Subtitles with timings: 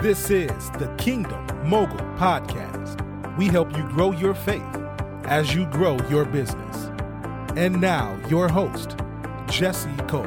[0.00, 3.36] This is the Kingdom Mogul Podcast.
[3.36, 4.62] We help you grow your faith
[5.24, 6.84] as you grow your business.
[7.56, 8.96] And now, your host,
[9.48, 10.22] Jesse Cole.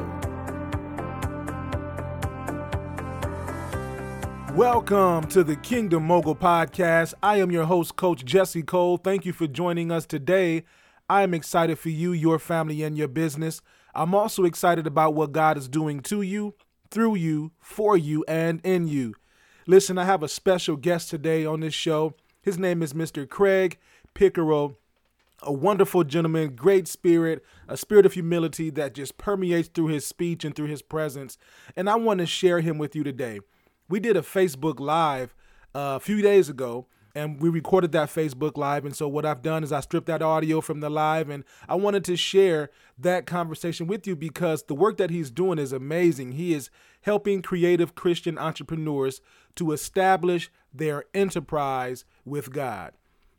[4.54, 7.14] Welcome to the Kingdom Mogul Podcast.
[7.22, 8.98] I am your host, Coach Jesse Cole.
[8.98, 10.64] Thank you for joining us today.
[11.08, 13.62] I am excited for you, your family, and your business.
[13.94, 16.56] I'm also excited about what God is doing to you,
[16.90, 19.14] through you, for you, and in you.
[19.66, 22.14] Listen, I have a special guest today on this show.
[22.40, 23.28] His name is Mr.
[23.28, 23.78] Craig
[24.12, 24.76] Pickerill,
[25.40, 30.44] a wonderful gentleman, great spirit, a spirit of humility that just permeates through his speech
[30.44, 31.38] and through his presence.
[31.76, 33.38] And I want to share him with you today.
[33.88, 35.32] We did a Facebook Live
[35.74, 38.84] uh, a few days ago and we recorded that Facebook Live.
[38.84, 41.74] And so, what I've done is I stripped that audio from the live, and I
[41.74, 46.32] wanted to share that conversation with you because the work that he's doing is amazing.
[46.32, 46.70] He is
[47.02, 49.20] helping creative Christian entrepreneurs
[49.56, 52.92] to establish their enterprise with God.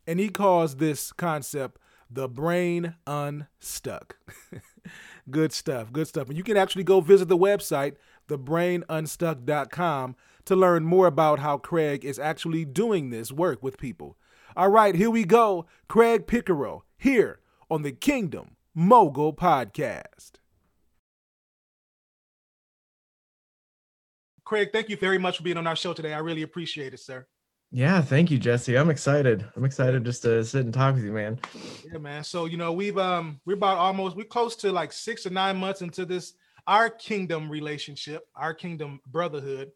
[0.06, 1.80] And he calls this concept
[2.10, 4.18] the brain unstuck.
[5.30, 6.28] good stuff, good stuff.
[6.28, 7.96] And you can actually go visit the website,
[8.28, 14.18] thebrainunstuck.com to learn more about how Craig is actually doing this work with people.
[14.56, 15.66] All right, here we go.
[15.88, 20.34] Craig Pickerill here on the Kingdom Mogul Podcast.
[24.46, 26.14] Craig, thank you very much for being on our show today.
[26.14, 27.26] I really appreciate it, sir.
[27.72, 28.78] Yeah, thank you, Jesse.
[28.78, 29.44] I'm excited.
[29.56, 31.40] I'm excited just to sit and talk with you, man.
[31.92, 32.24] Yeah, man.
[32.24, 35.58] So you know, we've um we're about almost we're close to like six or nine
[35.58, 36.34] months into this
[36.68, 39.72] our kingdom relationship, our kingdom brotherhood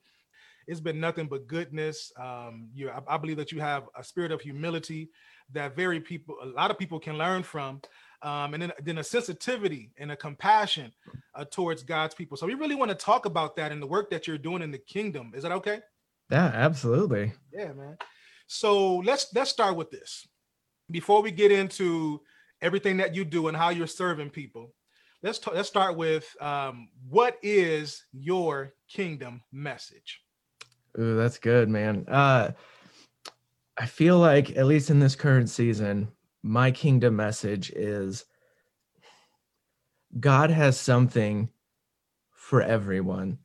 [0.67, 2.11] it's been nothing but goodness.
[2.19, 5.09] Um, you, I, I, believe that you have a spirit of humility
[5.53, 7.81] that very people, a lot of people can learn from,
[8.21, 10.91] um, and then, then a sensitivity and a compassion
[11.35, 12.35] uh, towards God's people.
[12.35, 14.71] So we really want to talk about that and the work that you're doing in
[14.71, 15.31] the kingdom.
[15.35, 15.79] Is that okay?
[16.29, 17.31] Yeah, absolutely.
[17.53, 17.97] Yeah, man.
[18.47, 20.27] So let's let's start with this.
[20.91, 22.21] Before we get into
[22.61, 24.73] everything that you do and how you're serving people,
[25.23, 30.21] let's t- let's start with um, what is your kingdom message?
[30.99, 32.05] Ooh, that's good, man.
[32.07, 32.51] Uh,
[33.77, 36.09] I feel like, at least in this current season,
[36.41, 38.25] my kingdom message is
[40.19, 41.49] God has something
[42.31, 43.39] for everyone.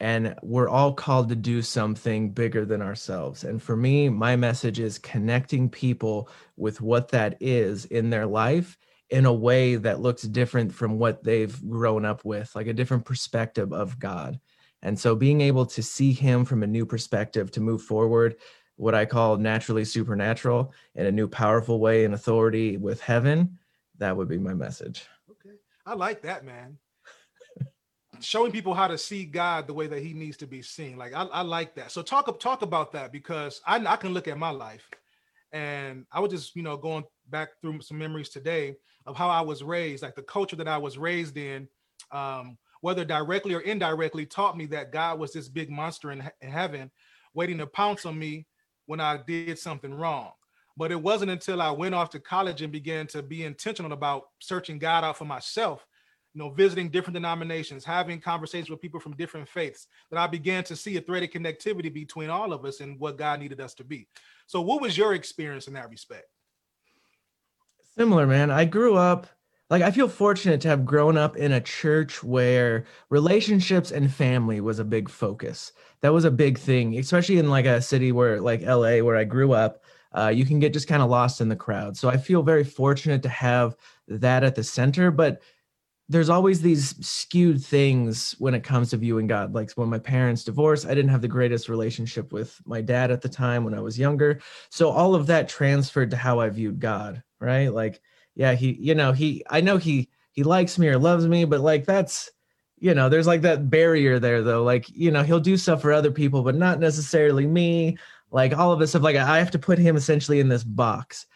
[0.00, 3.42] And we're all called to do something bigger than ourselves.
[3.42, 8.78] And for me, my message is connecting people with what that is in their life
[9.10, 13.04] in a way that looks different from what they've grown up with, like a different
[13.04, 14.38] perspective of God.
[14.82, 18.36] And so being able to see him from a new perspective to move forward,
[18.76, 23.58] what I call naturally supernatural in a new powerful way and authority with heaven,
[23.98, 25.04] that would be my message.
[25.30, 25.56] Okay.
[25.84, 26.78] I like that, man.
[28.20, 30.96] Showing people how to see God the way that he needs to be seen.
[30.96, 31.90] Like I, I like that.
[31.90, 34.88] So talk talk about that because I, I can look at my life
[35.52, 39.40] and I was just, you know, going back through some memories today of how I
[39.40, 41.68] was raised, like the culture that I was raised in.
[42.10, 46.50] Um, whether directly or indirectly, taught me that God was this big monster in, in
[46.50, 46.90] heaven
[47.34, 48.46] waiting to pounce on me
[48.86, 50.32] when I did something wrong.
[50.76, 54.28] But it wasn't until I went off to college and began to be intentional about
[54.38, 55.84] searching God out for myself,
[56.34, 60.62] you know, visiting different denominations, having conversations with people from different faiths, that I began
[60.64, 63.74] to see a thread of connectivity between all of us and what God needed us
[63.74, 64.06] to be.
[64.46, 66.26] So, what was your experience in that respect?
[67.96, 68.50] Similar, man.
[68.52, 69.26] I grew up
[69.70, 74.60] like I feel fortunate to have grown up in a church where relationships and family
[74.60, 75.72] was a big focus.
[76.00, 79.24] That was a big thing, especially in like a city where like LA where I
[79.24, 79.82] grew up.
[80.16, 81.96] Uh, you can get just kind of lost in the crowd.
[81.96, 83.76] So I feel very fortunate to have
[84.08, 85.42] that at the center, but
[86.08, 89.54] there's always these skewed things when it comes to viewing God.
[89.54, 93.20] Like when my parents divorced, I didn't have the greatest relationship with my dad at
[93.20, 94.40] the time when I was younger.
[94.70, 97.68] So all of that transferred to how I viewed God, right?
[97.68, 98.00] Like
[98.38, 101.60] yeah, he, you know, he, I know he, he likes me or loves me, but
[101.60, 102.30] like that's,
[102.78, 104.62] you know, there's like that barrier there though.
[104.62, 107.98] Like, you know, he'll do stuff for other people, but not necessarily me.
[108.30, 111.26] Like all of this stuff, like I have to put him essentially in this box.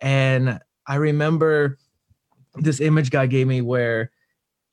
[0.00, 1.78] And I remember
[2.54, 4.11] this image God gave me where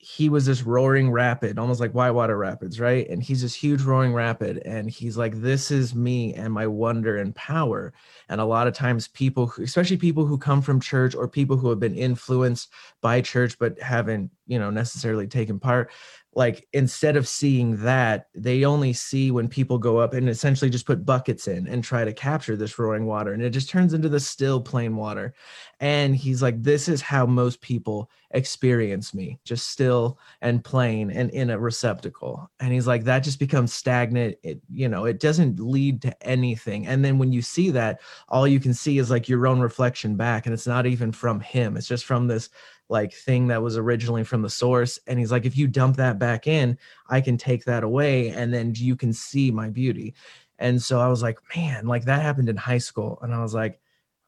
[0.02, 3.08] he was this roaring rapid, almost like whitewater rapids, right?
[3.10, 7.18] And he's this huge roaring rapid, and he's like, "This is me and my wonder
[7.18, 7.94] and power."
[8.30, 11.70] And a lot of times, people, especially people who come from church or people who
[11.70, 15.92] have been influenced by church but haven't, you know, necessarily taken part,
[16.36, 20.86] like instead of seeing that they only see when people go up and essentially just
[20.86, 24.10] put buckets in and try to capture this roaring water and it just turns into
[24.10, 25.34] the still plain water.
[25.80, 31.32] And he's like this is how most people experience me just still and plain and
[31.32, 32.50] in a receptacle.
[32.60, 34.38] And he's like that just becomes stagnant.
[34.44, 36.86] It you know it doesn't lead to anything.
[36.86, 40.16] And then when you see that all you can see is like your own reflection
[40.16, 41.76] back and it's not even from him.
[41.76, 42.50] It's just from this
[42.90, 46.18] like thing that was originally from the source and he's like if you dump that
[46.18, 46.78] back in
[47.08, 50.16] i can take that away and then you can see my beauty.
[50.58, 53.20] And so i was like man like that happened in high school.
[53.22, 53.80] And i was like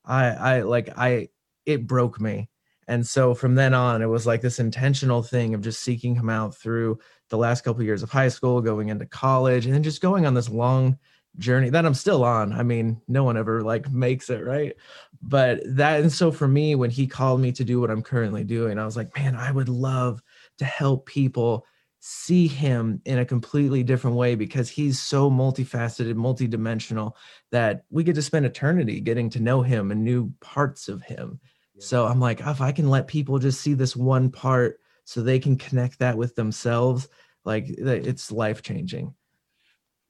[0.06, 1.28] i i like i
[1.66, 2.50] it broke me.
[2.88, 6.30] And so from then on it was like this intentional thing of just seeking him
[6.30, 7.00] out through
[7.30, 10.26] the last couple of years of high school going into college and then just going
[10.26, 10.98] on this long
[11.38, 12.54] journey that I'm still on.
[12.54, 14.76] I mean, no one ever like makes it, right?
[15.22, 18.44] But that and so for me when he called me to do what I'm currently
[18.44, 20.22] doing, I was like, man, I would love
[20.58, 21.66] to help people
[22.00, 27.14] see him in a completely different way because he's so multifaceted, multidimensional
[27.52, 31.40] that we get to spend eternity getting to know him and new parts of him.
[31.76, 31.86] Yeah.
[31.86, 35.38] So I'm like, if I can let people just see this one part so they
[35.38, 37.08] can connect that with themselves,
[37.46, 39.14] like it's life changing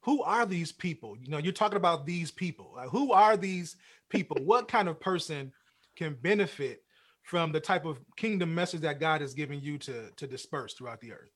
[0.01, 1.15] who are these people?
[1.19, 2.74] You know, you're talking about these people.
[2.75, 3.75] Like, who are these
[4.09, 4.38] people?
[4.44, 5.51] what kind of person
[5.95, 6.83] can benefit
[7.24, 11.00] from the type of kingdom message that God has given you to to disperse throughout
[11.00, 11.31] the earth?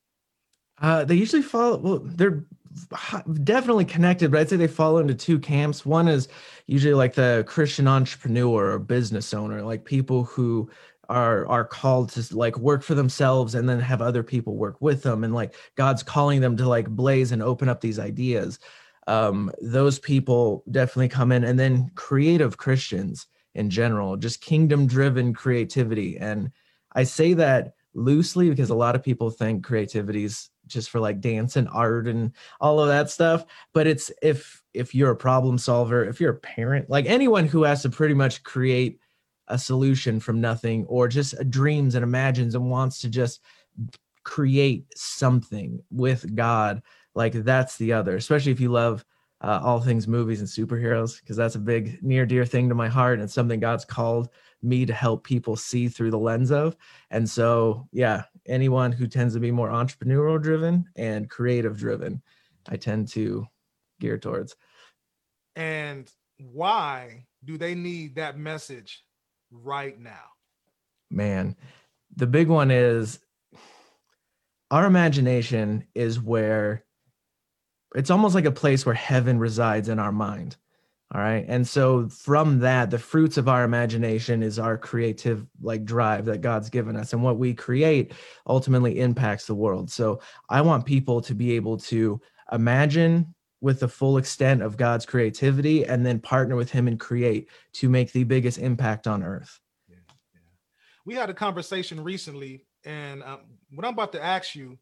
[0.78, 1.78] Uh, they usually follow.
[1.78, 2.44] Well, they're
[3.44, 5.86] definitely connected, but I'd say they fall into two camps.
[5.86, 6.28] One is
[6.66, 10.68] usually like the Christian entrepreneur or business owner, like people who
[11.08, 15.02] are are called to like work for themselves and then have other people work with
[15.02, 18.58] them and like god's calling them to like blaze and open up these ideas
[19.06, 25.32] um those people definitely come in and then creative christians in general just kingdom driven
[25.32, 26.50] creativity and
[26.94, 31.20] i say that loosely because a lot of people think creativity is just for like
[31.20, 35.56] dance and art and all of that stuff but it's if if you're a problem
[35.56, 39.00] solver if you're a parent like anyone who has to pretty much create
[39.48, 43.40] a solution from nothing or just dreams and imagines and wants to just
[44.24, 46.82] create something with God,
[47.14, 49.04] like that's the other, especially if you love
[49.40, 52.88] uh, all things movies and superheroes, because that's a big near dear thing to my
[52.88, 54.28] heart and something God's called
[54.62, 56.76] me to help people see through the lens of.
[57.10, 62.22] And so, yeah, anyone who tends to be more entrepreneurial driven and creative driven,
[62.68, 63.46] I tend to
[64.00, 64.56] gear towards.
[65.54, 69.04] And why do they need that message
[69.62, 70.24] right now?
[71.10, 71.56] Man,
[72.14, 73.18] the big one is
[74.70, 76.84] our imagination is where
[77.94, 80.56] it's almost like a place where heaven resides in our mind.
[81.14, 81.44] All right.
[81.46, 86.40] And so from that, the fruits of our imagination is our creative like drive that
[86.40, 87.12] God's given us.
[87.12, 88.12] And what we create
[88.46, 89.88] ultimately impacts the world.
[89.88, 90.20] So
[90.50, 92.20] I want people to be able to
[92.50, 93.35] imagine
[93.66, 97.88] with the full extent of God's creativity and then partner with him and create to
[97.88, 99.58] make the biggest impact on earth.
[99.88, 99.96] Yeah,
[100.34, 100.40] yeah.
[101.04, 103.40] We had a conversation recently and um,
[103.74, 104.78] what I'm about to ask you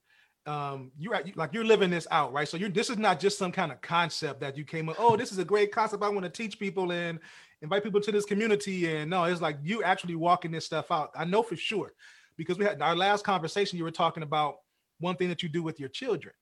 [0.46, 3.50] um you're like you're living this out right so you're this is not just some
[3.50, 6.22] kind of concept that you came up oh this is a great concept i want
[6.22, 7.18] to teach people and
[7.62, 11.08] invite people to this community and no it's like you actually walking this stuff out
[11.16, 11.94] i know for sure
[12.36, 14.56] because we had our last conversation you were talking about
[15.00, 16.34] one thing that you do with your children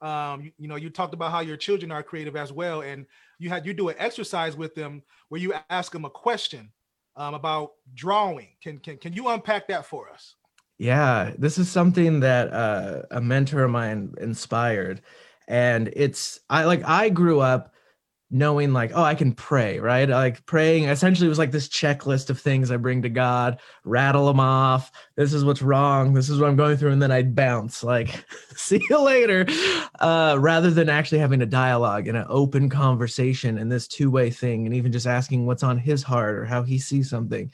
[0.00, 3.06] um, you, you, know, you talked about how your children are creative as well, and
[3.38, 6.70] you had you do an exercise with them where you ask them a question
[7.16, 8.48] um, about drawing.
[8.62, 10.36] Can can can you unpack that for us?
[10.78, 15.02] Yeah, this is something that uh, a mentor of mine inspired,
[15.48, 17.74] and it's I like I grew up
[18.30, 20.08] knowing like oh i can pray right?
[20.08, 24.40] Like praying essentially was like this checklist of things i bring to god rattle them
[24.40, 24.90] off.
[25.16, 26.12] This is what's wrong.
[26.12, 28.24] This is what i'm going through and then i'd bounce like
[28.56, 29.46] see you later
[30.00, 34.66] uh, rather than actually having a dialogue and an open conversation and this two-way thing
[34.66, 37.50] and even just asking what's on his heart or how he sees something.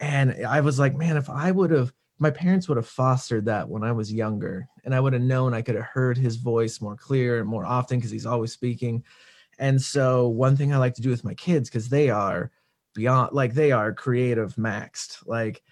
[0.00, 3.68] And i was like man if i would have my parents would have fostered that
[3.68, 6.80] when i was younger and i would have known i could have heard his voice
[6.80, 9.02] more clear and more often because he's always speaking
[9.58, 12.50] and so one thing I like to do with my kids because they are
[12.94, 15.62] beyond like they are creative maxed like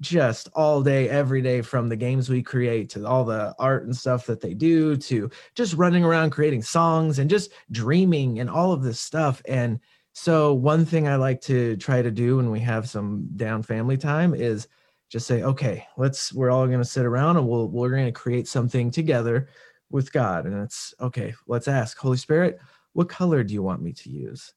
[0.00, 3.96] just all day every day from the games we create to all the art and
[3.96, 8.72] stuff that they do to just running around creating songs and just dreaming and all
[8.72, 9.40] of this stuff.
[9.46, 9.80] And
[10.12, 13.98] so one thing i like to try to do when we have some down family
[13.98, 14.66] time is
[15.10, 18.12] just say okay let's we're all going to sit around and we'll we're going to
[18.12, 19.48] create something together
[19.90, 20.46] with god.
[20.46, 22.58] And it's okay let's ask holy spirit
[22.96, 24.54] what color do you want me to use?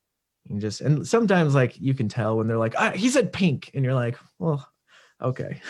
[0.50, 3.70] And just and sometimes like you can tell when they're like, ah, he said pink,
[3.74, 4.66] and you're like, well,
[5.22, 5.62] okay.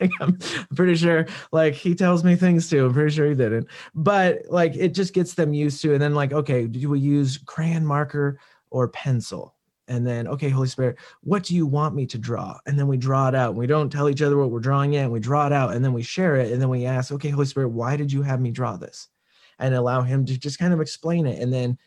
[0.20, 0.38] I'm
[0.74, 2.86] pretty sure like he tells me things too.
[2.86, 3.68] I'm pretty sure he didn't.
[3.94, 7.38] But like it just gets them used to and then like okay, do we use
[7.44, 8.40] crayon marker
[8.70, 9.54] or pencil?
[9.86, 12.58] And then okay, Holy Spirit, what do you want me to draw?
[12.64, 13.50] And then we draw it out.
[13.50, 15.74] and We don't tell each other what we're drawing yet, and we draw it out
[15.74, 18.22] and then we share it and then we ask, "Okay, Holy Spirit, why did you
[18.22, 19.08] have me draw this?"
[19.58, 21.78] And allow him to just kind of explain it and then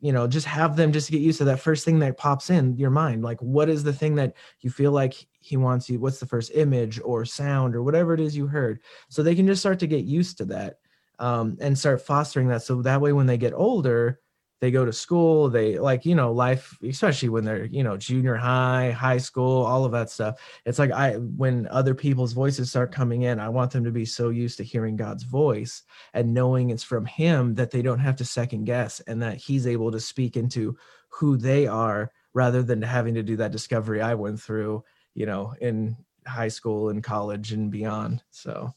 [0.00, 2.50] you know just have them just to get used to that first thing that pops
[2.50, 6.00] in your mind like what is the thing that you feel like he wants you
[6.00, 8.80] what's the first image or sound or whatever it is you heard?
[9.08, 10.78] So they can just start to get used to that
[11.20, 12.62] um, and start fostering that.
[12.62, 14.20] So that way when they get older
[14.60, 18.34] they go to school they like you know life especially when they're you know junior
[18.34, 20.40] high high school all of that stuff.
[20.64, 24.04] It's like i when other people's voices start coming in i want them to be
[24.04, 25.82] so used to hearing god's voice
[26.14, 29.66] and knowing it's from him that they don't have to second guess and that he's
[29.66, 30.76] able to speak into
[31.08, 34.82] who they are rather than having to do that discovery i went through
[35.14, 35.96] you know in
[36.26, 38.22] high school and college and beyond.
[38.30, 38.74] So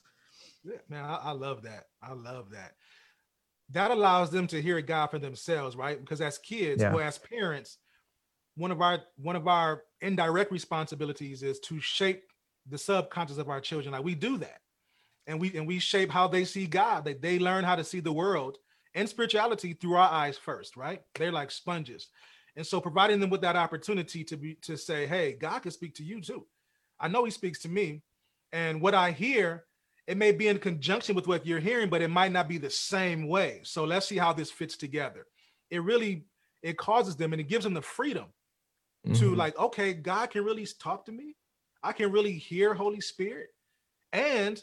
[0.88, 1.86] man I, I love that.
[2.02, 2.74] I love that
[3.72, 6.00] that allows them to hear God for themselves, right?
[6.00, 6.94] Because as kids yeah.
[6.94, 7.78] or as parents,
[8.56, 12.24] one of our one of our indirect responsibilities is to shape
[12.68, 13.94] the subconscious of our children.
[13.94, 14.62] Like we do that,
[15.28, 17.06] and we and we shape how they see God.
[17.06, 18.58] That they learn how to see the world
[18.96, 21.02] and spirituality through our eyes first, right?
[21.16, 22.10] They're like sponges,
[22.56, 25.96] and so providing them with that opportunity to be to say, "Hey, God can speak
[25.96, 26.46] to you too."
[27.00, 28.02] I know He speaks to me,
[28.52, 29.66] and what I hear
[30.10, 32.72] it may be in conjunction with what you're hearing, but it might not be the
[32.72, 33.60] same way.
[33.62, 35.28] So let's see how this fits together.
[35.70, 36.24] It really
[36.64, 38.26] it causes them and it gives them the freedom
[39.06, 39.20] mm-hmm.
[39.20, 41.36] to like, okay, God can really talk to me.
[41.84, 43.50] I can really hear Holy Spirit,
[44.12, 44.62] and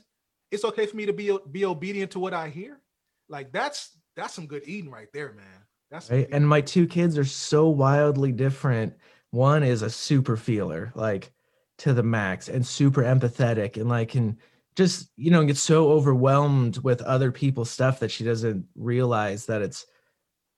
[0.50, 2.80] it's okay for me to be be obedient to what I hear.
[3.28, 5.62] Like that's that's some good eating right there, man.
[5.92, 6.28] That's right.
[6.32, 8.94] And my two kids are so wildly different.
[9.30, 11.30] One is a super feeler, like
[11.78, 14.38] to the max, and super empathetic, and like can
[14.76, 19.62] just you know gets so overwhelmed with other people's stuff that she doesn't realize that
[19.62, 19.86] it's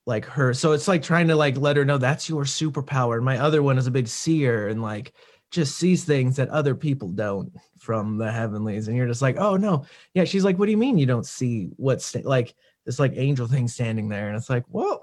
[0.05, 0.53] like her.
[0.53, 3.63] So it's like trying to like let her know that's your superpower and my other
[3.63, 5.13] one is a big seer and like
[5.51, 9.55] just sees things that other people don't from the heavenlies and you're just like oh
[9.55, 9.85] no.
[10.13, 13.47] Yeah she's like what do you mean you don't see what's like this like angel
[13.47, 14.99] thing standing there and it's like well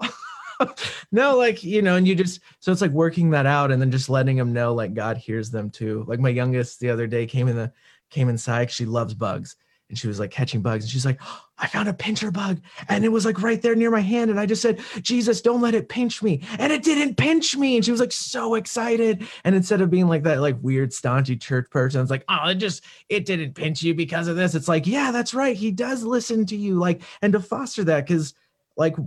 [1.11, 3.91] no like you know and you just so it's like working that out and then
[3.91, 6.03] just letting them know like god hears them too.
[6.07, 7.71] Like my youngest the other day came in the
[8.09, 8.71] came inside.
[8.71, 9.55] She loves bugs.
[9.89, 10.83] And she was like catching bugs.
[10.83, 12.59] And she's like, oh, I found a pincher bug.
[12.89, 14.29] And it was like right there near my hand.
[14.29, 16.41] And I just said, Jesus, don't let it pinch me.
[16.59, 17.77] And it didn't pinch me.
[17.77, 19.25] And she was like so excited.
[19.45, 22.55] And instead of being like that, like weird, staunchy church person, it's like, oh, it
[22.55, 24.55] just, it didn't pinch you because of this.
[24.55, 25.55] It's like, yeah, that's right.
[25.55, 26.75] He does listen to you.
[26.75, 28.33] Like, and to foster that, because
[28.75, 28.97] like,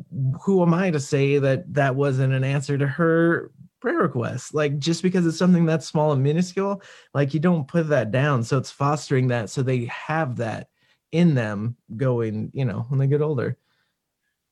[0.43, 4.79] who am I to say that that wasn't an answer to her prayer requests like
[4.79, 6.83] just because it's something that's small and minuscule
[7.15, 8.45] like you don't put that down.
[8.45, 10.69] So it's fostering that so they have that
[11.13, 13.57] in them going you know when they get older.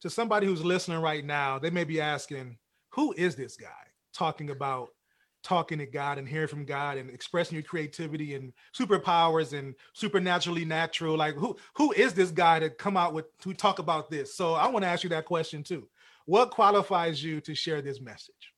[0.02, 2.58] To somebody who's listening right now they may be asking
[2.90, 3.68] who is this guy
[4.12, 4.88] talking about
[5.44, 10.64] talking to god and hearing from god and expressing your creativity and superpowers and supernaturally
[10.64, 11.16] natural?
[11.16, 14.34] Like who who is this guy to come out with to talk about this?
[14.34, 15.88] So i want to ask you that question too.
[16.24, 18.52] What qualifies you to share this message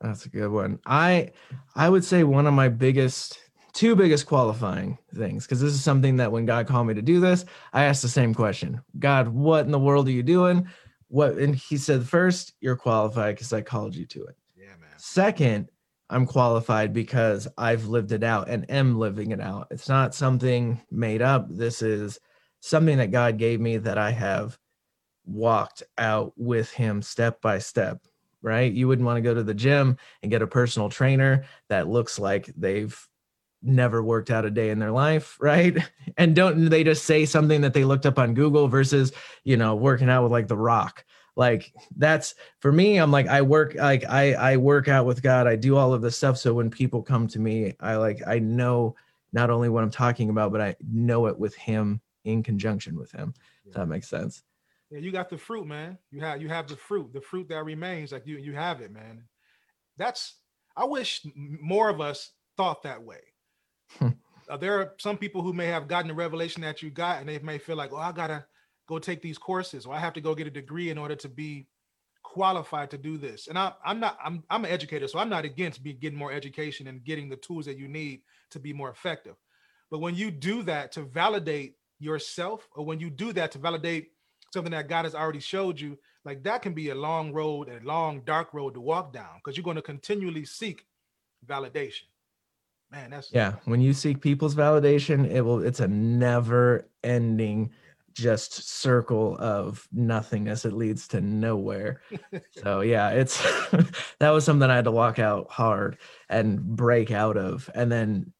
[0.00, 0.78] that's a good one.
[0.86, 1.30] I
[1.74, 3.38] I would say one of my biggest
[3.72, 7.20] two biggest qualifying things because this is something that when God called me to do
[7.20, 8.80] this, I asked the same question.
[8.98, 10.68] God, what in the world are you doing?
[11.08, 14.36] What and he said first, you're qualified because I called you to it.
[14.56, 14.90] Yeah, man.
[14.98, 15.70] Second,
[16.10, 19.68] I'm qualified because I've lived it out and am living it out.
[19.70, 21.46] It's not something made up.
[21.50, 22.18] This is
[22.60, 24.58] something that God gave me that I have
[25.24, 28.00] walked out with him step by step
[28.42, 28.72] right?
[28.72, 32.18] You wouldn't want to go to the gym and get a personal trainer that looks
[32.18, 32.98] like they've
[33.62, 35.76] never worked out a day in their life, right?
[36.16, 39.12] And don't they just say something that they looked up on Google versus,
[39.44, 41.04] you know, working out with like The Rock.
[41.36, 45.46] Like that's for me, I'm like I work like I I work out with God.
[45.46, 48.40] I do all of this stuff so when people come to me, I like I
[48.40, 48.96] know
[49.32, 53.12] not only what I'm talking about, but I know it with him in conjunction with
[53.12, 53.34] him.
[53.64, 53.74] Yeah.
[53.74, 54.42] that makes sense.
[54.90, 55.98] Yeah, you got the fruit, man.
[56.10, 58.12] You have you have the fruit, the fruit that remains.
[58.12, 59.24] Like you you have it, man.
[59.98, 60.36] That's
[60.76, 63.20] I wish more of us thought that way.
[63.98, 64.08] Hmm.
[64.48, 67.28] uh, there are some people who may have gotten the revelation that you got, and
[67.28, 68.46] they may feel like, oh, I gotta
[68.88, 71.28] go take these courses, or I have to go get a degree in order to
[71.28, 71.68] be
[72.22, 73.48] qualified to do this.
[73.48, 74.18] And I, I'm not.
[74.24, 77.36] I'm I'm an educator, so I'm not against be getting more education and getting the
[77.36, 79.36] tools that you need to be more effective.
[79.90, 84.10] But when you do that to validate yourself, or when you do that to validate
[84.52, 87.84] something that God has already showed you, like that can be a long road, a
[87.86, 90.86] long dark road to walk down because you're going to continually seek
[91.46, 92.04] validation.
[92.90, 93.54] Man, that's yeah.
[93.66, 95.62] When you seek people's validation, it will.
[95.62, 97.70] It's a never ending
[98.14, 102.00] just circle of nothingness it leads to nowhere
[102.50, 103.40] so yeah it's
[104.18, 105.96] that was something i had to walk out hard
[106.28, 108.32] and break out of and then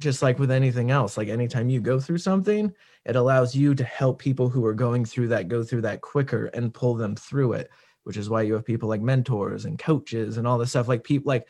[0.00, 2.72] just like with anything else like anytime you go through something
[3.04, 6.46] it allows you to help people who are going through that go through that quicker
[6.46, 7.70] and pull them through it
[8.04, 11.04] which is why you have people like mentors and coaches and all this stuff like
[11.04, 11.46] people like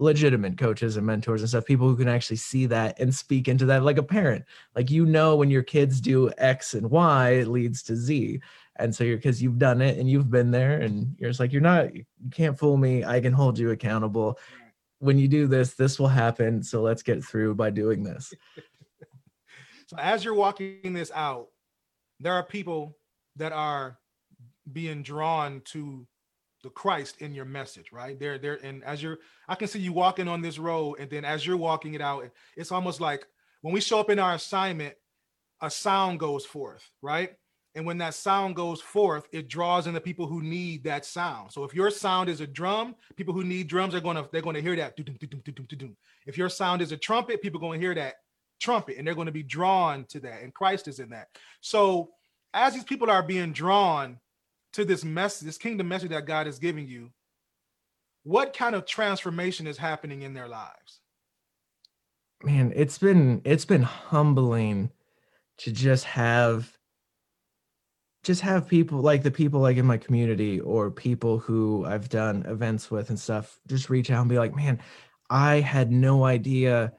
[0.00, 3.66] legitimate coaches and mentors and stuff people who can actually see that and speak into
[3.66, 4.44] that like a parent.
[4.74, 8.40] Like you know when your kids do x and y it leads to z.
[8.76, 11.52] And so you're because you've done it and you've been there and you're just like
[11.52, 13.04] you're not you can't fool me.
[13.04, 14.38] I can hold you accountable
[15.00, 18.32] when you do this this will happen so let's get through by doing this
[19.86, 21.48] so as you're walking this out
[22.20, 22.96] there are people
[23.36, 23.98] that are
[24.72, 26.06] being drawn to
[26.62, 28.18] the Christ in your message, right?
[28.18, 31.24] There, there, and as you're, I can see you walking on this road, and then
[31.24, 33.26] as you're walking it out, it's almost like
[33.62, 34.94] when we show up in our assignment,
[35.62, 37.32] a sound goes forth, right?
[37.74, 41.52] And when that sound goes forth, it draws in the people who need that sound.
[41.52, 44.60] So if your sound is a drum, people who need drums are gonna they're gonna
[44.60, 44.94] hear that.
[46.26, 48.16] If your sound is a trumpet, people are gonna hear that
[48.60, 50.42] trumpet, and they're gonna be drawn to that.
[50.42, 51.28] And Christ is in that.
[51.60, 52.10] So
[52.52, 54.18] as these people are being drawn
[54.72, 57.10] to this message, this kingdom message that God is giving you,
[58.24, 61.00] what kind of transformation is happening in their lives?
[62.42, 64.90] Man, it's been it's been humbling
[65.58, 66.76] to just have
[68.22, 72.44] just have people like the people like in my community or people who I've done
[72.46, 74.80] events with and stuff just reach out and be like, "Man,
[75.30, 76.92] I had no idea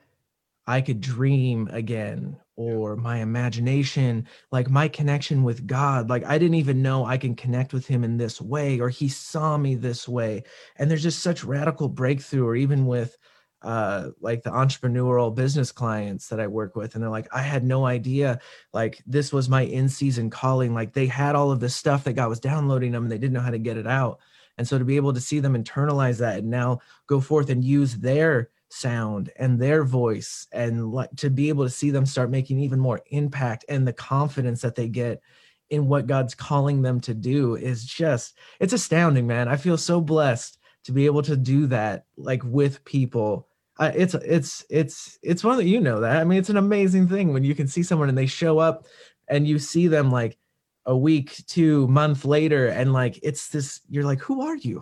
[0.68, 6.10] I could dream again or my imagination, like my connection with God.
[6.10, 9.10] Like I didn't even know I can connect with him in this way, or he
[9.10, 10.44] saw me this way.
[10.78, 13.18] And there's just such radical breakthrough, or even with
[13.64, 17.64] uh like the entrepreneurial business clients that I work with and they're like I had
[17.64, 18.40] no idea
[18.74, 22.14] like this was my in season calling like they had all of this stuff that
[22.14, 24.20] God was downloading them and they didn't know how to get it out.
[24.58, 27.64] And so to be able to see them internalize that and now go forth and
[27.64, 32.30] use their sound and their voice and like to be able to see them start
[32.30, 35.22] making even more impact and the confidence that they get
[35.70, 39.48] in what God's calling them to do is just it's astounding man.
[39.48, 43.48] I feel so blessed to be able to do that like with people
[43.82, 47.08] uh, it's it's it's it's one that you know that I mean it's an amazing
[47.08, 48.86] thing when you can see someone and they show up
[49.28, 50.38] and you see them like
[50.86, 54.82] a week two month later and like it's this you're like who are you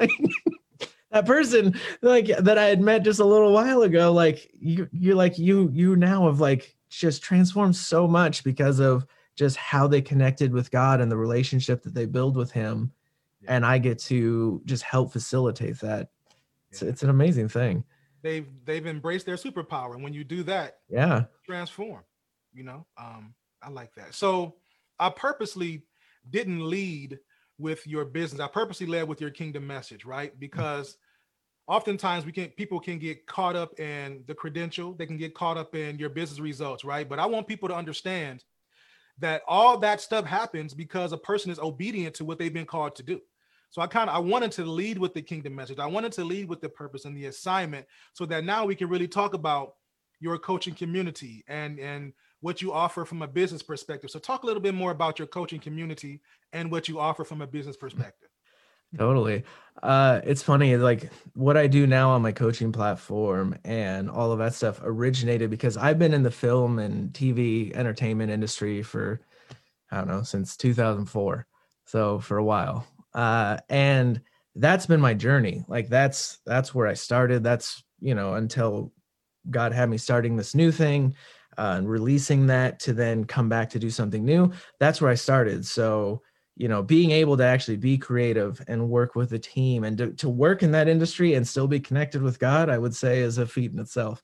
[1.10, 5.16] that person like that I had met just a little while ago, like you you're
[5.16, 10.00] like you you now have like just transformed so much because of just how they
[10.00, 12.92] connected with God and the relationship that they build with him.
[13.42, 13.56] Yeah.
[13.56, 16.08] And I get to just help facilitate that.
[16.70, 16.88] It's, yeah.
[16.88, 17.84] it's an amazing thing.
[18.26, 19.94] They've they've embraced their superpower.
[19.94, 22.02] And when you do that, yeah, transform.
[22.52, 24.16] You know, um, I like that.
[24.16, 24.56] So
[24.98, 25.84] I purposely
[26.28, 27.20] didn't lead
[27.56, 28.40] with your business.
[28.40, 30.36] I purposely led with your kingdom message, right?
[30.40, 30.96] Because
[31.68, 35.56] oftentimes we can people can get caught up in the credential, they can get caught
[35.56, 37.08] up in your business results, right?
[37.08, 38.42] But I want people to understand
[39.18, 42.96] that all that stuff happens because a person is obedient to what they've been called
[42.96, 43.20] to do.
[43.70, 45.78] So I kind of I wanted to lead with the kingdom message.
[45.78, 48.88] I wanted to lead with the purpose and the assignment so that now we can
[48.88, 49.74] really talk about
[50.20, 54.10] your coaching community and and what you offer from a business perspective.
[54.10, 56.20] So talk a little bit more about your coaching community
[56.52, 58.28] and what you offer from a business perspective.
[58.96, 59.44] Totally.
[59.82, 64.38] Uh it's funny like what I do now on my coaching platform and all of
[64.38, 69.20] that stuff originated because I've been in the film and TV entertainment industry for
[69.90, 71.46] I don't know since 2004.
[71.84, 72.86] So for a while.
[73.16, 74.20] Uh and
[74.54, 75.64] that's been my journey.
[75.68, 77.42] Like that's that's where I started.
[77.42, 78.92] That's, you know, until
[79.50, 81.14] God had me starting this new thing
[81.58, 84.52] uh, and releasing that to then come back to do something new.
[84.80, 85.64] That's where I started.
[85.66, 86.22] So,
[86.56, 90.12] you know, being able to actually be creative and work with a team and to,
[90.14, 93.38] to work in that industry and still be connected with God, I would say is
[93.38, 94.22] a feat in itself.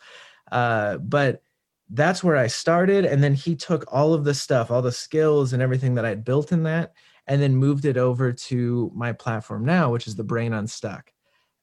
[0.50, 1.42] Uh, but
[1.90, 3.04] that's where I started.
[3.04, 6.24] And then he took all of the stuff, all the skills and everything that I'd
[6.24, 6.94] built in that,
[7.26, 11.12] and then moved it over to my platform now, which is the Brain Unstuck.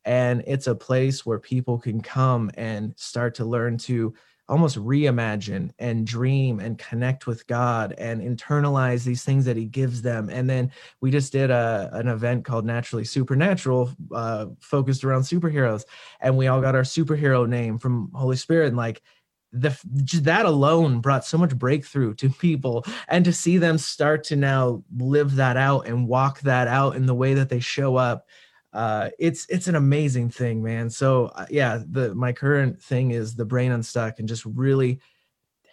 [0.06, 4.14] And it's a place where people can come and start to learn to
[4.50, 10.02] almost reimagine and dream and connect with God and internalize these things that He gives
[10.02, 10.30] them.
[10.30, 15.84] And then we just did a, an event called Naturally Supernatural, uh, focused around superheroes,
[16.20, 18.70] and we all got our superhero name from Holy Spirit.
[18.70, 19.04] And like
[19.52, 19.78] the
[20.22, 24.84] that alone brought so much breakthrough to people, and to see them start to now
[24.98, 28.26] live that out and walk that out in the way that they show up
[28.74, 30.90] uh, it's it's an amazing thing, man.
[30.90, 35.00] So uh, yeah, the my current thing is the brain unstuck and just really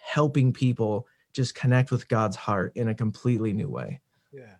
[0.03, 4.01] helping people just connect with God's heart in a completely new way.
[4.31, 4.55] Yeah,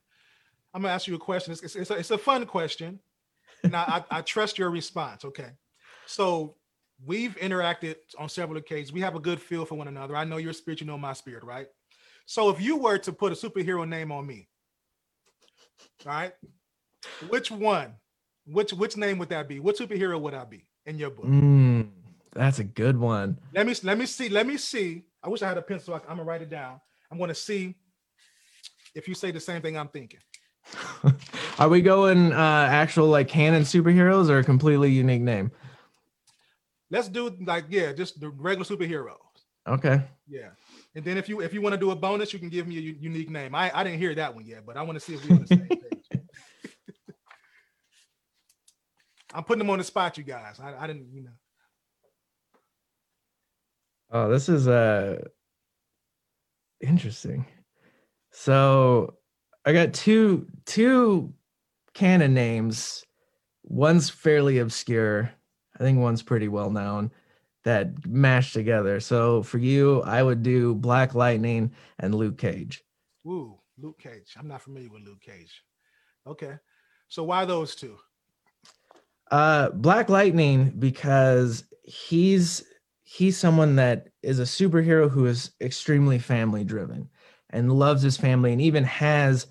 [0.74, 1.52] I'm gonna ask you a question.
[1.52, 3.00] It's, it's, it's, a, it's a, fun question,
[3.64, 5.26] and I, I, I trust your response.
[5.26, 5.50] Okay,
[6.06, 6.56] so
[7.06, 8.92] we've interacted on several occasions.
[8.92, 10.16] We have a good feel for one another.
[10.16, 11.68] I know your spirit, you know my spirit, right?
[12.26, 14.48] So if you were to put a superhero name on me,
[16.06, 16.34] right?
[17.30, 17.94] which one
[18.46, 19.60] which which name would that be?
[19.60, 21.26] What superhero would I be in your book?
[21.26, 21.90] Mm,
[22.34, 23.38] that's a good one.
[23.54, 24.30] Let me let me see.
[24.30, 25.04] Let me see.
[25.22, 25.94] I wish I had a pencil.
[25.94, 26.80] I, am gonna write it down.
[27.12, 27.76] I'm gonna see
[28.96, 30.20] if you say the same thing I'm thinking.
[31.60, 35.52] Are we going uh actual like canon superheroes or a completely unique name?
[36.90, 39.18] Let's do like yeah, just the regular superheroes.
[39.68, 40.02] Okay.
[40.28, 40.50] Yeah.
[40.96, 42.78] And then if you if you want to do a bonus, you can give me
[42.78, 43.54] a unique name.
[43.54, 45.42] I, I didn't hear that one yet, but I want to see if we're on
[45.42, 45.82] the same page.
[49.34, 50.60] I'm putting them on the spot, you guys.
[50.62, 51.32] I, I didn't, you know.
[54.10, 55.20] Oh, this is uh
[56.80, 57.46] interesting.
[58.32, 59.16] So
[59.66, 61.34] I got two two
[61.94, 63.04] canon names.
[63.64, 65.32] One's fairly obscure.
[65.80, 67.12] I think one's pretty well known
[67.64, 69.00] that mashed together.
[69.00, 72.84] So for you, I would do Black Lightning and Luke Cage.
[73.26, 74.36] Ooh, Luke Cage.
[74.38, 75.64] I'm not familiar with Luke Cage.
[76.26, 76.54] Okay.
[77.10, 77.98] So why those two?
[79.30, 82.64] Uh, Black Lightning because he's
[83.04, 87.10] he's someone that is a superhero who is extremely family driven
[87.50, 89.48] and loves his family and even has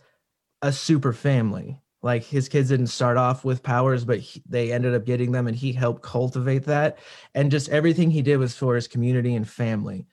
[0.62, 1.80] a super family.
[2.07, 5.49] Like his kids didn't start off with powers, but he, they ended up getting them,
[5.49, 6.99] and he helped cultivate that.
[7.35, 10.07] And just everything he did was for his community and family.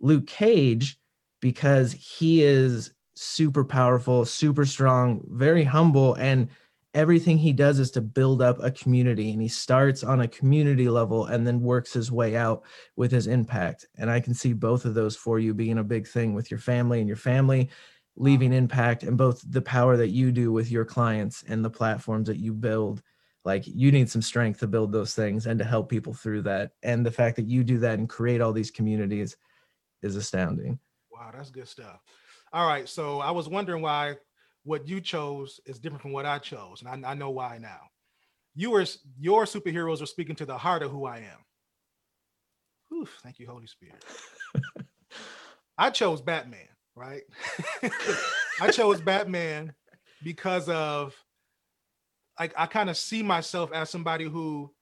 [0.00, 1.00] Luke Cage,
[1.40, 6.48] because he is super powerful, super strong, very humble, and
[6.94, 10.88] everything he does is to build up a community and he starts on a community
[10.88, 12.62] level and then works his way out
[12.96, 16.06] with his impact and i can see both of those for you being a big
[16.06, 17.70] thing with your family and your family
[18.16, 22.28] leaving impact and both the power that you do with your clients and the platforms
[22.28, 23.02] that you build
[23.44, 26.72] like you need some strength to build those things and to help people through that
[26.82, 29.36] and the fact that you do that and create all these communities
[30.02, 30.78] is astounding
[31.10, 32.00] wow that's good stuff
[32.52, 34.14] all right so i was wondering why
[34.64, 37.80] what you chose is different from what I chose, and I, I know why now.
[38.54, 38.84] You were
[39.18, 41.44] your superheroes are speaking to the heart of who I am.
[42.88, 44.04] Whew, thank you, Holy Spirit.
[45.78, 47.22] I chose Batman, right?
[48.60, 49.74] I chose Batman
[50.22, 51.14] because of
[52.38, 54.72] like I kind of see myself as somebody who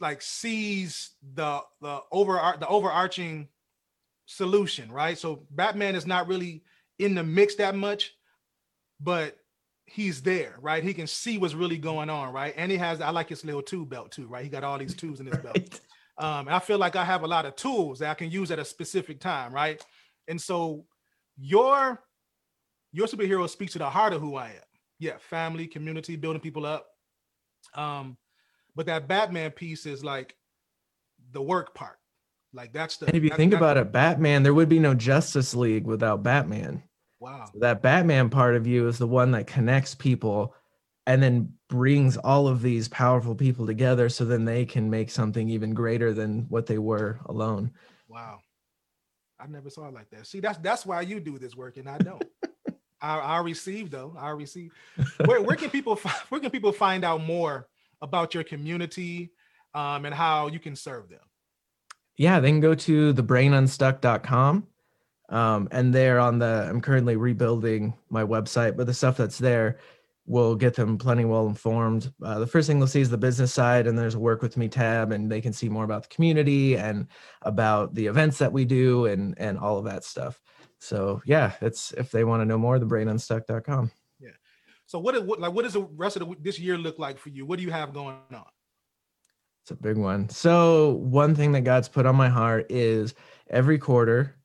[0.00, 3.48] like sees the the over the overarching
[4.26, 5.16] solution, right?
[5.16, 6.62] So Batman is not really
[6.98, 8.14] in the mix that much,
[9.00, 9.36] but
[9.86, 10.82] he's there, right?
[10.82, 12.52] He can see what's really going on, right?
[12.56, 14.42] And he has, I like his little tube belt too, right?
[14.42, 15.44] He got all these tubes in his right.
[15.44, 15.80] belt.
[16.18, 18.50] Um, and I feel like I have a lot of tools that I can use
[18.50, 19.84] at a specific time, right?
[20.28, 20.84] And so
[21.36, 22.02] your
[22.92, 24.62] your superhero speaks to the heart of who I am.
[24.98, 26.86] Yeah, family, community, building people up.
[27.74, 28.16] Um,
[28.74, 30.34] but that Batman piece is like
[31.32, 31.98] the work part.
[32.52, 33.06] Like that's the.
[33.06, 36.82] And if you think about it, Batman, there would be no Justice League without Batman.
[37.20, 37.46] Wow.
[37.52, 40.54] So that Batman part of you is the one that connects people
[41.06, 45.48] and then brings all of these powerful people together so then they can make something
[45.48, 47.70] even greater than what they were alone.
[48.08, 48.40] Wow.
[49.38, 50.26] I never saw it like that.
[50.26, 52.24] See, that's that's why you do this work and I don't.
[53.00, 54.14] I, I receive though.
[54.18, 54.72] I receive.
[55.24, 55.96] Where, where can people
[56.28, 57.68] where can people find out more
[58.00, 59.32] about your community
[59.74, 61.20] um, and how you can serve them?
[62.16, 64.66] Yeah, they can go to thebrainunstuck.com
[65.28, 69.78] um, and there on the, I'm currently rebuilding my website, but the stuff that's there
[70.26, 72.12] will get them plenty well informed.
[72.22, 74.56] Uh, the first thing they'll see is the business side, and there's a work with
[74.56, 77.06] me tab, and they can see more about the community and
[77.42, 80.40] about the events that we do and and all of that stuff.
[80.78, 83.90] So yeah, it's if they want to know more, thebrainunstuck.com.
[84.20, 84.30] Yeah.
[84.86, 87.30] So what, what like what does the rest of the, this year look like for
[87.30, 87.46] you?
[87.46, 88.44] What do you have going on?
[89.62, 90.28] It's a big one.
[90.28, 93.14] So one thing that God's put on my heart is
[93.50, 94.35] every quarter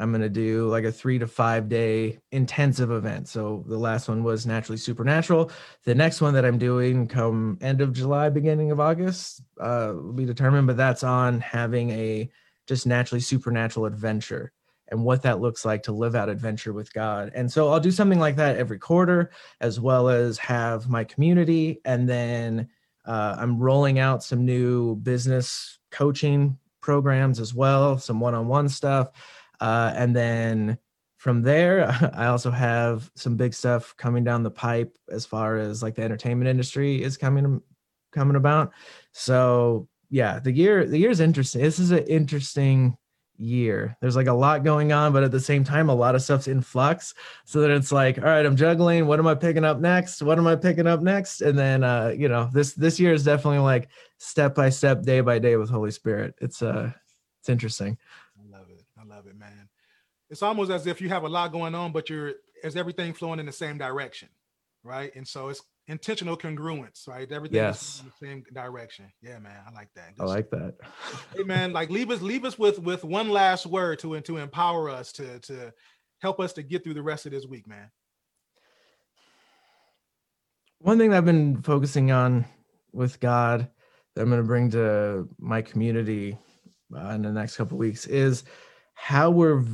[0.00, 3.28] I'm going to do like a three to five day intensive event.
[3.28, 5.50] So the last one was Naturally Supernatural.
[5.84, 10.14] The next one that I'm doing come end of July, beginning of August, uh, will
[10.14, 12.30] be determined, but that's on having a
[12.66, 14.52] just naturally supernatural adventure
[14.88, 17.30] and what that looks like to live out adventure with God.
[17.34, 21.80] And so I'll do something like that every quarter, as well as have my community.
[21.84, 22.68] And then
[23.04, 28.68] uh, I'm rolling out some new business coaching programs as well, some one on one
[28.68, 29.10] stuff
[29.60, 30.78] uh, and then
[31.20, 35.82] from there, I also have some big stuff coming down the pipe as far as
[35.82, 37.60] like the entertainment industry is coming
[38.10, 38.72] coming about.
[39.12, 41.60] So yeah, the year the year is interesting.
[41.60, 42.96] This is an interesting
[43.36, 43.98] year.
[44.00, 46.48] There's like a lot going on, but at the same time, a lot of stuff's
[46.48, 47.12] in flux.
[47.44, 49.06] So that it's like, all right, I'm juggling.
[49.06, 50.22] What am I picking up next?
[50.22, 51.42] What am I picking up next?
[51.42, 55.20] And then uh, you know, this this year is definitely like step by step, day
[55.20, 56.34] by day with Holy Spirit.
[56.40, 56.92] It's uh
[57.40, 57.98] it's interesting.
[58.38, 58.84] I love it.
[58.98, 59.68] I love it, man
[60.30, 63.40] it's almost as if you have a lot going on, but you're is everything flowing
[63.40, 64.28] in the same direction,
[64.84, 65.14] right?
[65.16, 67.30] And so it's intentional congruence, right?
[67.30, 68.00] Everything yes.
[68.00, 69.10] in the same direction.
[69.22, 70.16] Yeah, man, I like that.
[70.16, 70.74] Good I like that.
[71.36, 74.88] hey, man, like leave us leave us with with one last word to to empower
[74.88, 75.72] us to to
[76.20, 77.90] help us to get through the rest of this week, man.
[80.78, 82.46] One thing I've been focusing on
[82.92, 83.68] with God
[84.14, 86.38] that I'm going to bring to my community
[86.94, 88.44] uh, in the next couple weeks is
[88.94, 89.64] how we're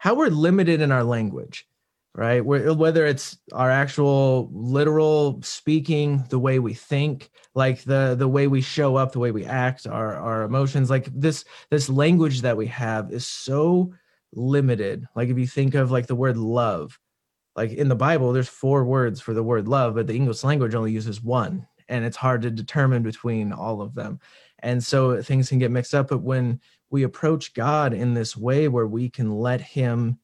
[0.00, 1.66] how we're limited in our language
[2.14, 2.44] right?
[2.44, 8.60] Whether it's our actual literal speaking the way we think like the the way we
[8.60, 12.66] show up the way we act our our emotions like this this language that we
[12.66, 13.94] have is so
[14.32, 15.06] limited.
[15.14, 16.98] Like if you think of like the word love
[17.56, 20.74] like in the bible there's four words for the word love but the english language
[20.74, 24.20] only uses one and it's hard to determine between all of them.
[24.60, 26.60] And so things can get mixed up but when
[26.90, 30.18] we approach God in this way where we can let Him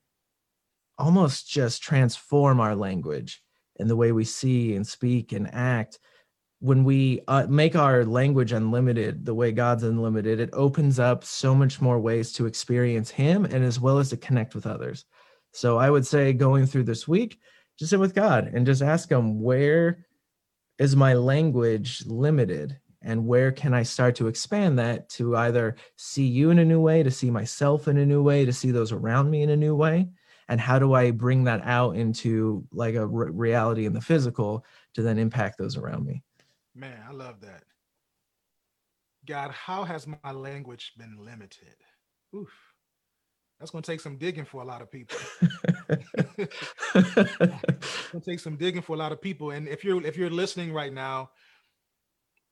[0.98, 3.42] almost just transform our language
[3.78, 5.98] and the way we see and speak and act.
[6.60, 11.54] When we uh, make our language unlimited, the way God's unlimited, it opens up so
[11.54, 15.04] much more ways to experience Him and as well as to connect with others.
[15.52, 17.38] So I would say going through this week,
[17.78, 20.06] just sit with God and just ask Him, where
[20.78, 22.78] is my language limited?
[23.06, 26.80] And where can i start to expand that to either see you in a new
[26.80, 29.56] way to see myself in a new way to see those around me in a
[29.56, 30.08] new way
[30.48, 34.64] and how do i bring that out into like a re- reality in the physical
[34.92, 36.22] to then impact those around me
[36.74, 37.62] man i love that
[39.26, 41.76] god how has my language been limited
[42.34, 42.52] Oof.
[43.58, 45.16] That's going to take some digging for a lot of people.
[45.88, 46.50] it's
[48.12, 49.52] going to take some digging for a lot of people.
[49.52, 51.30] And if you're if you're listening right now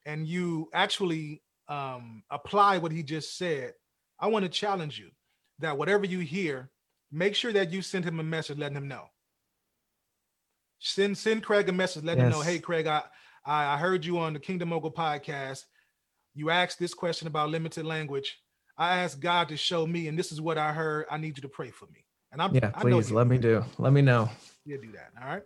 [0.07, 3.73] and you actually um, apply what he just said,
[4.21, 5.11] I want to challenge you
[5.59, 6.71] that whatever you hear,
[7.11, 9.05] make sure that you send him a message letting him know.
[10.79, 12.27] Send send Craig a message, let yes.
[12.27, 13.03] him know, hey Craig, I,
[13.47, 15.65] I heard you on the Kingdom Mogul podcast.
[16.35, 18.39] You asked this question about limited language.
[18.77, 21.07] I asked God to show me, and this is what I heard.
[21.11, 22.05] I need you to pray for me.
[22.33, 23.65] And I'm yeah, please let me do.
[23.79, 24.29] Let me know.
[24.67, 25.11] Yeah, do that.
[25.23, 25.43] All right.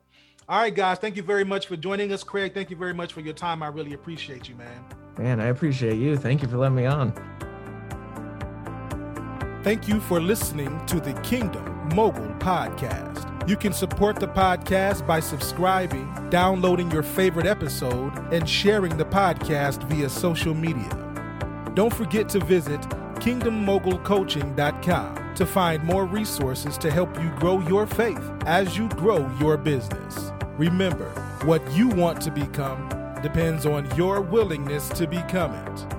[0.48, 0.98] All right, guys.
[0.98, 2.54] Thank you very much for joining us, Craig.
[2.54, 3.62] Thank you very much for your time.
[3.62, 4.82] I really appreciate you, man.
[5.18, 6.16] Man, I appreciate you.
[6.16, 7.12] Thank you for letting me on.
[9.62, 13.26] Thank you for listening to the Kingdom Mogul Podcast.
[13.46, 19.82] You can support the podcast by subscribing, downloading your favorite episode, and sharing the podcast
[19.84, 20.88] via social media.
[21.74, 22.80] Don't forget to visit
[23.20, 29.58] kingdommogulcoaching.com to find more resources to help you grow your faith as you grow your
[29.58, 30.32] business.
[30.58, 31.08] Remember,
[31.44, 32.88] what you want to become
[33.22, 35.97] depends on your willingness to become it.